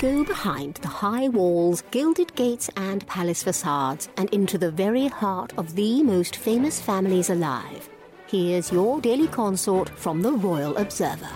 go 0.00 0.24
behind 0.24 0.76
the 0.76 0.88
high 0.88 1.28
walls, 1.28 1.82
gilded 1.90 2.34
gates, 2.34 2.70
and 2.76 3.06
palace 3.06 3.42
facades 3.42 4.08
and 4.16 4.30
into 4.30 4.56
the 4.56 4.70
very 4.70 5.08
heart 5.08 5.52
of 5.58 5.76
the 5.76 6.02
most 6.02 6.36
famous 6.36 6.80
families 6.80 7.28
alive. 7.28 7.86
Here's 8.26 8.72
your 8.72 9.02
daily 9.02 9.28
consort 9.28 9.90
from 9.90 10.22
the 10.22 10.32
Royal 10.32 10.74
Observer. 10.78 11.28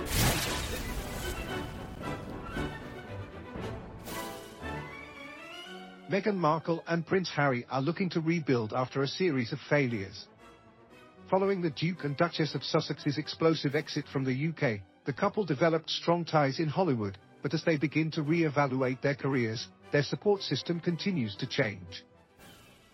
Meghan 6.10 6.36
Markle 6.36 6.82
and 6.86 7.06
Prince 7.06 7.28
Harry 7.28 7.66
are 7.70 7.82
looking 7.82 8.08
to 8.10 8.20
rebuild 8.20 8.72
after 8.72 9.02
a 9.02 9.08
series 9.08 9.52
of 9.52 9.58
failures. 9.68 10.26
Following 11.28 11.60
the 11.60 11.70
Duke 11.70 12.04
and 12.04 12.16
Duchess 12.16 12.54
of 12.54 12.62
Sussex's 12.62 13.18
explosive 13.18 13.74
exit 13.74 14.06
from 14.10 14.24
the 14.24 14.48
UK, 14.48 14.80
the 15.04 15.12
couple 15.12 15.44
developed 15.44 15.90
strong 15.90 16.24
ties 16.24 16.58
in 16.58 16.68
Hollywood, 16.68 17.18
but 17.42 17.52
as 17.52 17.62
they 17.64 17.76
begin 17.76 18.10
to 18.12 18.22
re-evaluate 18.22 19.02
their 19.02 19.14
careers, 19.14 19.68
their 19.92 20.02
support 20.02 20.40
system 20.42 20.80
continues 20.80 21.36
to 21.36 21.46
change. 21.46 22.04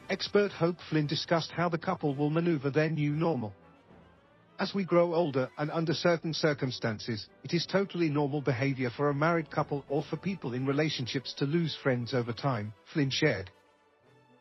Expert 0.09 0.51
Hope 0.51 0.77
Flynn 0.88 1.06
discussed 1.06 1.52
how 1.52 1.68
the 1.68 1.78
couple 1.78 2.16
will 2.16 2.30
maneuver 2.30 2.68
their 2.68 2.91
new 2.91 3.12
normal. 3.12 3.54
As 4.59 4.74
we 4.74 4.84
grow 4.84 5.15
older 5.15 5.48
and 5.56 5.70
under 5.70 5.95
certain 5.95 6.34
circumstances, 6.34 7.28
it 7.45 7.54
is 7.54 7.65
totally 7.65 8.10
normal 8.10 8.42
behavior 8.42 8.90
for 8.90 9.09
a 9.09 9.15
married 9.15 9.51
couple 9.51 9.84
or 9.88 10.02
for 10.02 10.16
people 10.16 10.52
in 10.52 10.66
relationships 10.66 11.32
to 11.38 11.46
lose 11.46 11.79
friends 11.82 12.12
over 12.12 12.32
time, 12.32 12.74
Flynn 12.92 13.10
shared. 13.10 13.51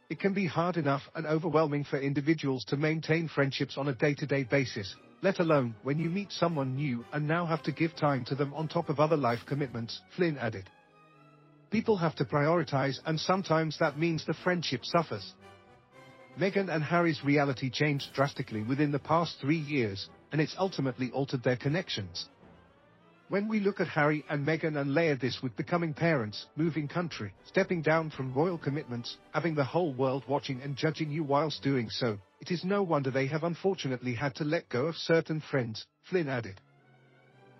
It 0.10 0.20
can 0.20 0.34
be 0.34 0.48
hard 0.48 0.76
enough 0.76 1.04
and 1.14 1.28
overwhelming 1.28 1.84
for 1.84 2.00
individuals 2.00 2.66
to 2.66 2.78
maintain 2.78 3.28
friendships 3.28 3.78
on 3.78 3.88
a 3.88 3.94
day-to-day 3.94 4.46
basis, 4.46 4.96
let 5.22 5.40
alone 5.40 5.76
when 5.84 6.00
you 6.00 6.10
meet 6.10 6.32
someone 6.32 6.76
new 6.76 7.04
and 7.12 7.28
now 7.28 7.46
have 7.46 7.64
to 7.64 7.72
give 7.72 7.96
time 7.96 8.24
to 8.26 8.36
them 8.36 8.54
on 8.54 8.68
top 8.68 8.90
of 8.90 9.00
other 9.00 9.18
life 9.18 9.40
commitments, 9.48 10.00
Flynn 10.16 10.38
added. 10.38 10.70
People 11.72 11.98
have 11.98 12.16
to 12.16 12.26
prioritize 12.26 13.00
and 13.06 13.20
sometimes 13.20 13.78
that 13.80 13.98
means 14.00 14.26
the 14.26 14.34
friendship 14.34 14.82
suffers. 14.84 15.34
Meghan 16.40 16.74
and 16.74 16.84
Harry's 16.84 17.24
reality 17.24 17.70
changed 17.70 18.14
drastically 18.14 18.62
within 18.64 18.92
the 18.92 19.00
past 19.00 19.36
three 19.42 19.58
years, 19.58 20.10
and 20.32 20.40
it's 20.40 20.56
ultimately 20.58 21.12
altered 21.12 21.44
their 21.44 21.58
connections. 21.58 22.30
When 23.30 23.48
we 23.48 23.60
look 23.60 23.80
at 23.80 23.88
Harry 23.90 24.26
and 24.28 24.44
Meghan 24.44 24.76
and 24.76 24.96
layer 24.96 25.16
this 25.16 25.40
with 25.44 25.56
becoming 25.56 25.94
parents, 25.94 26.48
moving 26.56 26.88
country, 26.88 27.32
stepping 27.46 27.84
down 27.84 28.10
from 28.10 28.34
royal 28.34 28.58
commitments, 28.58 29.18
having 29.34 29.54
the 29.54 29.64
whole 29.64 29.94
world 29.94 30.24
watching 30.28 30.64
and 30.64 30.76
judging 30.76 31.12
you 31.12 31.24
whilst 31.24 31.62
doing 31.62 31.92
so, 31.92 32.18
it 32.42 32.50
is 32.50 32.64
no 32.64 32.82
wonder 32.82 33.12
they 33.12 33.28
have 33.28 33.44
unfortunately 33.44 34.16
had 34.16 34.34
to 34.38 34.44
let 34.44 34.68
go 34.68 34.88
of 34.88 34.96
certain 34.96 35.42
friends, 35.42 35.86
Flynn 36.10 36.28
added. 36.28 36.60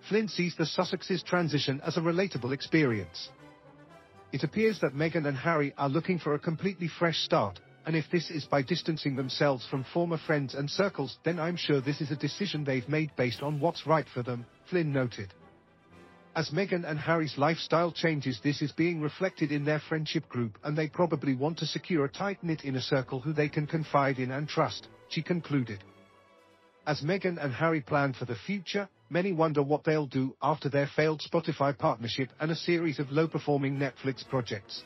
Flynn 0.08 0.28
sees 0.28 0.56
the 0.56 0.64
Sussexes' 0.64 1.24
transition 1.24 1.80
as 1.86 1.98
a 1.98 2.02
relatable 2.02 2.52
experience. 2.52 3.30
It 4.32 4.44
appears 4.44 4.80
that 4.80 4.96
Meghan 4.96 5.28
and 5.28 5.38
Harry 5.38 5.76
are 5.78 5.90
looking 5.90 6.18
for 6.18 6.34
a 6.34 6.40
completely 6.40 6.88
fresh 6.88 7.20
start, 7.20 7.60
and 7.86 7.96
if 7.96 8.06
this 8.12 8.32
is 8.32 8.46
by 8.46 8.64
distancing 8.64 9.16
themselves 9.16 9.68
from 9.68 9.86
former 9.94 10.18
friends 10.18 10.56
and 10.56 10.68
circles, 10.68 11.20
then 11.24 11.40
I'm 11.40 11.58
sure 11.58 11.80
this 11.80 12.02
is 12.02 12.10
a 12.10 12.16
decision 12.16 12.64
they've 12.64 12.90
made 12.90 13.12
based 13.16 13.44
on 13.44 13.60
what's 13.60 13.86
right 13.86 14.08
for 14.12 14.24
them, 14.24 14.48
Flynn 14.68 14.92
noted. 14.92 15.32
As 16.40 16.52
Meghan 16.52 16.90
and 16.90 16.98
Harry's 16.98 17.38
lifestyle 17.38 17.92
changes 17.92 18.40
this 18.42 18.62
is 18.62 18.72
being 18.72 19.02
reflected 19.02 19.52
in 19.52 19.66
their 19.66 19.82
friendship 19.82 20.30
group 20.30 20.58
and 20.64 20.74
they 20.74 20.88
probably 20.88 21.36
want 21.36 21.58
to 21.58 21.66
secure 21.66 22.06
a 22.06 22.10
tight-knit 22.10 22.64
inner 22.64 22.80
circle 22.80 23.20
who 23.20 23.34
they 23.34 23.50
can 23.50 23.68
confide 23.68 24.20
in 24.20 24.32
and 24.32 24.48
trust, 24.48 24.88
she 25.10 25.22
concluded. 25.22 25.84
As 26.88 27.02
Meghan 27.02 27.44
and 27.44 27.54
Harry 27.54 27.82
plan 27.82 28.14
for 28.14 28.24
the 28.24 28.38
future, 28.38 28.88
many 29.10 29.34
wonder 29.34 29.62
what 29.62 29.84
they'll 29.84 30.06
do 30.06 30.34
after 30.42 30.70
their 30.70 30.88
failed 30.88 31.22
Spotify 31.30 31.78
partnership 31.78 32.30
and 32.40 32.52
a 32.52 32.56
series 32.56 33.00
of 33.00 33.12
low-performing 33.12 33.76
Netflix 33.78 34.26
projects. 34.26 34.84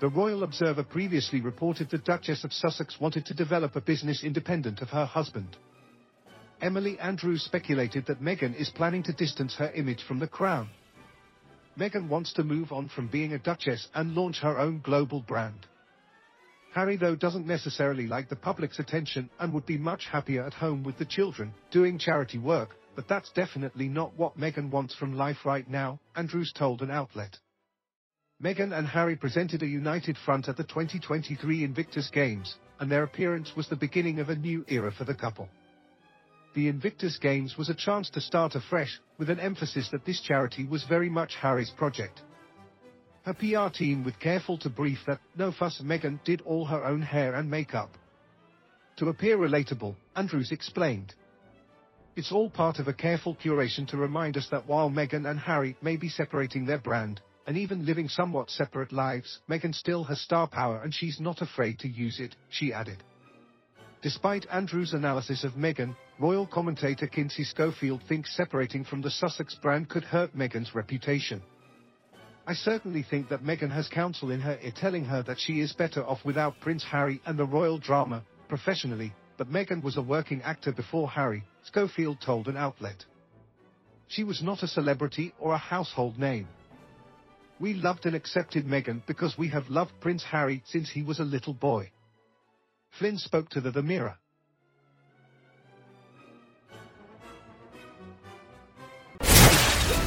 The 0.00 0.08
Royal 0.08 0.42
Observer 0.42 0.84
previously 0.84 1.42
reported 1.42 1.90
the 1.90 1.98
Duchess 1.98 2.44
of 2.44 2.54
Sussex 2.54 2.98
wanted 2.98 3.26
to 3.26 3.34
develop 3.34 3.76
a 3.76 3.82
business 3.82 4.24
independent 4.24 4.80
of 4.80 4.88
her 4.88 5.04
husband. 5.04 5.58
Emily 6.60 6.98
Andrews 6.98 7.42
speculated 7.42 8.06
that 8.06 8.22
Meghan 8.22 8.54
is 8.54 8.70
planning 8.70 9.02
to 9.02 9.12
distance 9.12 9.54
her 9.56 9.70
image 9.72 10.02
from 10.02 10.18
the 10.18 10.26
crown. 10.26 10.70
Meghan 11.78 12.08
wants 12.08 12.32
to 12.32 12.44
move 12.44 12.72
on 12.72 12.88
from 12.88 13.08
being 13.08 13.34
a 13.34 13.38
duchess 13.38 13.88
and 13.94 14.14
launch 14.14 14.40
her 14.40 14.58
own 14.58 14.80
global 14.80 15.20
brand. 15.20 15.66
Harry 16.72 16.96
though 16.96 17.14
doesn't 17.14 17.46
necessarily 17.46 18.06
like 18.06 18.30
the 18.30 18.36
public's 18.36 18.78
attention 18.78 19.28
and 19.38 19.52
would 19.52 19.66
be 19.66 19.76
much 19.76 20.06
happier 20.06 20.44
at 20.44 20.54
home 20.54 20.82
with 20.82 20.96
the 20.96 21.04
children, 21.04 21.52
doing 21.70 21.98
charity 21.98 22.38
work, 22.38 22.70
but 22.94 23.06
that's 23.06 23.30
definitely 23.32 23.88
not 23.88 24.16
what 24.16 24.38
Meghan 24.38 24.70
wants 24.70 24.94
from 24.94 25.14
life 25.14 25.44
right 25.44 25.68
now, 25.68 26.00
Andrews 26.14 26.54
told 26.54 26.80
an 26.80 26.90
outlet. 26.90 27.38
Meghan 28.42 28.76
and 28.76 28.86
Harry 28.86 29.16
presented 29.16 29.62
a 29.62 29.66
united 29.66 30.16
front 30.16 30.48
at 30.48 30.56
the 30.56 30.64
2023 30.64 31.64
Invictus 31.64 32.08
Games, 32.10 32.56
and 32.80 32.90
their 32.90 33.02
appearance 33.02 33.52
was 33.54 33.68
the 33.68 33.76
beginning 33.76 34.20
of 34.20 34.30
a 34.30 34.36
new 34.36 34.64
era 34.68 34.90
for 34.90 35.04
the 35.04 35.14
couple 35.14 35.50
the 36.56 36.68
Invictus 36.68 37.18
Games 37.18 37.58
was 37.58 37.68
a 37.68 37.74
chance 37.74 38.08
to 38.08 38.20
start 38.20 38.54
afresh, 38.54 38.98
with 39.18 39.28
an 39.28 39.38
emphasis 39.38 39.90
that 39.90 40.06
this 40.06 40.22
charity 40.22 40.64
was 40.64 40.84
very 40.84 41.10
much 41.10 41.36
Harry's 41.36 41.68
project. 41.68 42.22
Her 43.24 43.34
PR 43.34 43.68
team 43.68 44.02
with 44.02 44.18
careful 44.18 44.56
to 44.60 44.70
brief 44.70 44.98
that, 45.06 45.20
no 45.36 45.52
fuss 45.52 45.82
Meghan 45.84 46.18
did 46.24 46.40
all 46.46 46.64
her 46.64 46.82
own 46.82 47.02
hair 47.02 47.34
and 47.34 47.50
makeup. 47.50 47.90
To 48.96 49.10
appear 49.10 49.36
relatable, 49.36 49.96
Andrews 50.16 50.50
explained. 50.50 51.14
It's 52.16 52.32
all 52.32 52.48
part 52.48 52.78
of 52.78 52.88
a 52.88 52.94
careful 52.94 53.36
curation 53.36 53.86
to 53.88 53.98
remind 53.98 54.38
us 54.38 54.48
that 54.50 54.66
while 54.66 54.88
Meghan 54.88 55.28
and 55.28 55.38
Harry 55.38 55.76
may 55.82 55.98
be 55.98 56.08
separating 56.08 56.64
their 56.64 56.78
brand, 56.78 57.20
and 57.46 57.58
even 57.58 57.84
living 57.84 58.08
somewhat 58.08 58.48
separate 58.48 58.92
lives, 58.92 59.40
Meghan 59.46 59.74
still 59.74 60.04
has 60.04 60.22
star 60.22 60.48
power 60.48 60.80
and 60.82 60.94
she's 60.94 61.20
not 61.20 61.42
afraid 61.42 61.78
to 61.80 61.88
use 61.88 62.18
it, 62.18 62.34
she 62.48 62.72
added. 62.72 63.02
Despite 64.00 64.46
Andrew's 64.50 64.94
analysis 64.94 65.44
of 65.44 65.52
Meghan, 65.52 65.96
royal 66.18 66.46
commentator 66.46 67.06
Kinsey 67.06 67.44
Schofield 67.44 68.02
thinks 68.08 68.34
separating 68.36 68.84
from 68.84 69.02
the 69.02 69.10
Sussex 69.10 69.54
brand 69.56 69.88
could 69.88 70.04
hurt 70.04 70.36
Meghan's 70.36 70.74
reputation. 70.74 71.42
I 72.46 72.54
certainly 72.54 73.02
think 73.02 73.28
that 73.28 73.42
Meghan 73.42 73.72
has 73.72 73.88
counsel 73.88 74.30
in 74.30 74.40
her 74.40 74.58
ear 74.62 74.72
telling 74.74 75.04
her 75.04 75.22
that 75.24 75.38
she 75.38 75.60
is 75.60 75.72
better 75.72 76.04
off 76.04 76.24
without 76.24 76.60
Prince 76.60 76.84
Harry 76.84 77.20
and 77.26 77.38
the 77.38 77.44
royal 77.44 77.78
drama, 77.78 78.22
professionally, 78.48 79.12
but 79.36 79.50
Meghan 79.50 79.82
was 79.82 79.96
a 79.96 80.02
working 80.02 80.40
actor 80.42 80.72
before 80.72 81.10
Harry, 81.10 81.42
Schofield 81.64 82.18
told 82.24 82.46
an 82.46 82.56
outlet. 82.56 83.04
She 84.08 84.22
was 84.22 84.42
not 84.42 84.62
a 84.62 84.68
celebrity 84.68 85.34
or 85.40 85.52
a 85.52 85.58
household 85.58 86.18
name. 86.18 86.46
We 87.58 87.74
loved 87.74 88.06
and 88.06 88.14
accepted 88.14 88.64
Meghan 88.66 89.04
because 89.06 89.36
we 89.36 89.48
have 89.48 89.68
loved 89.68 89.92
Prince 90.00 90.22
Harry 90.24 90.62
since 90.66 90.90
he 90.90 91.02
was 91.02 91.18
a 91.18 91.24
little 91.24 91.54
boy. 91.54 91.90
Flynn 92.98 93.18
spoke 93.18 93.48
to 93.50 93.60
the, 93.60 93.70
the 93.70 93.82
Mirror. 93.82 94.16